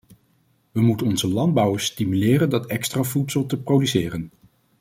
[0.71, 4.31] We moeten onze landbouwers stimuleren dat extra voedsel te produceren.